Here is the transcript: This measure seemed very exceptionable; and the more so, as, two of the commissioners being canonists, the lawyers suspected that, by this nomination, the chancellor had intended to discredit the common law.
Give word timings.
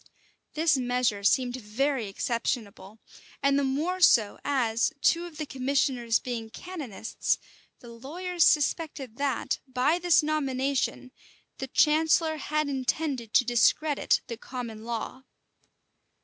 This 0.55 0.77
measure 0.77 1.23
seemed 1.23 1.57
very 1.57 2.07
exceptionable; 2.07 2.97
and 3.43 3.59
the 3.59 3.63
more 3.63 3.99
so, 4.01 4.39
as, 4.43 4.91
two 4.99 5.25
of 5.27 5.37
the 5.37 5.45
commissioners 5.45 6.17
being 6.17 6.49
canonists, 6.49 7.37
the 7.81 7.89
lawyers 7.89 8.43
suspected 8.43 9.17
that, 9.17 9.59
by 9.67 9.99
this 9.99 10.23
nomination, 10.23 11.11
the 11.59 11.67
chancellor 11.67 12.37
had 12.37 12.67
intended 12.67 13.31
to 13.35 13.45
discredit 13.45 14.21
the 14.25 14.37
common 14.37 14.85
law. 14.85 15.21